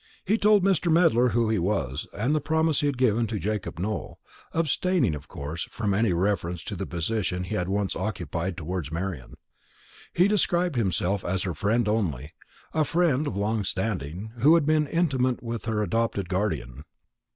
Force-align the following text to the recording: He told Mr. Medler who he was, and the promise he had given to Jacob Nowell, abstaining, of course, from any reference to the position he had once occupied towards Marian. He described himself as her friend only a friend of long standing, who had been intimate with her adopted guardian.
He 0.25 0.39
told 0.39 0.63
Mr. 0.63 0.91
Medler 0.91 1.29
who 1.29 1.47
he 1.49 1.59
was, 1.59 2.07
and 2.11 2.33
the 2.33 2.41
promise 2.41 2.79
he 2.79 2.87
had 2.87 2.97
given 2.97 3.27
to 3.27 3.37
Jacob 3.37 3.77
Nowell, 3.77 4.19
abstaining, 4.51 5.13
of 5.13 5.27
course, 5.27 5.65
from 5.69 5.93
any 5.93 6.11
reference 6.11 6.63
to 6.63 6.75
the 6.75 6.87
position 6.87 7.43
he 7.43 7.53
had 7.53 7.69
once 7.69 7.95
occupied 7.95 8.57
towards 8.57 8.91
Marian. 8.91 9.35
He 10.11 10.27
described 10.27 10.75
himself 10.75 11.23
as 11.23 11.43
her 11.43 11.53
friend 11.53 11.87
only 11.87 12.33
a 12.73 12.83
friend 12.83 13.27
of 13.27 13.37
long 13.37 13.63
standing, 13.63 14.31
who 14.39 14.55
had 14.55 14.65
been 14.65 14.87
intimate 14.87 15.43
with 15.43 15.65
her 15.65 15.83
adopted 15.83 16.29
guardian. 16.29 16.81